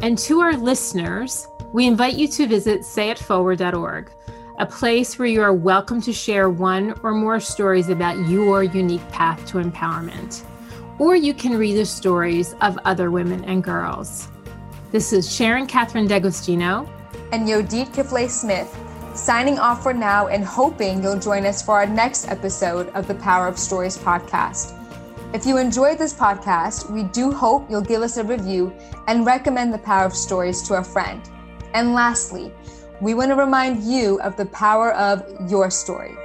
And 0.00 0.16
to 0.18 0.40
our 0.40 0.56
listeners, 0.56 1.48
we 1.72 1.86
invite 1.86 2.14
you 2.14 2.28
to 2.28 2.46
visit 2.46 2.82
sayitforward.org 2.82 4.12
a 4.58 4.66
place 4.66 5.18
where 5.18 5.28
you 5.28 5.40
are 5.40 5.52
welcome 5.52 6.00
to 6.00 6.12
share 6.12 6.50
one 6.50 6.92
or 7.04 7.12
more 7.12 7.38
stories 7.38 7.90
about 7.90 8.28
your 8.28 8.64
unique 8.64 9.08
path 9.10 9.46
to 9.46 9.58
empowerment. 9.58 10.42
Or 10.98 11.14
you 11.14 11.32
can 11.32 11.56
read 11.56 11.74
the 11.74 11.86
stories 11.86 12.56
of 12.60 12.76
other 12.84 13.12
women 13.12 13.44
and 13.44 13.62
girls. 13.62 14.28
This 14.90 15.12
is 15.12 15.32
Sharon 15.32 15.68
Kathryn 15.68 16.08
D'Agostino 16.08 16.88
and 17.30 17.46
Yodit 17.46 17.94
Kifle 17.94 18.28
Smith 18.28 18.76
signing 19.14 19.58
off 19.58 19.82
for 19.82 19.92
now 19.92 20.26
and 20.26 20.44
hoping 20.44 21.02
you'll 21.02 21.18
join 21.18 21.46
us 21.46 21.62
for 21.62 21.74
our 21.74 21.86
next 21.86 22.28
episode 22.28 22.88
of 22.90 23.06
the 23.06 23.14
Power 23.16 23.46
of 23.46 23.58
Stories 23.58 23.96
podcast. 23.96 24.77
If 25.34 25.44
you 25.44 25.58
enjoyed 25.58 25.98
this 25.98 26.14
podcast, 26.14 26.90
we 26.90 27.02
do 27.02 27.30
hope 27.30 27.70
you'll 27.70 27.82
give 27.82 28.00
us 28.00 28.16
a 28.16 28.24
review 28.24 28.72
and 29.08 29.26
recommend 29.26 29.74
the 29.74 29.78
Power 29.78 30.06
of 30.06 30.14
Stories 30.14 30.62
to 30.62 30.76
a 30.76 30.82
friend. 30.82 31.20
And 31.74 31.92
lastly, 31.92 32.50
we 33.02 33.12
want 33.12 33.30
to 33.32 33.34
remind 33.34 33.82
you 33.82 34.18
of 34.22 34.38
the 34.38 34.46
power 34.46 34.94
of 34.94 35.22
your 35.50 35.70
story. 35.70 36.16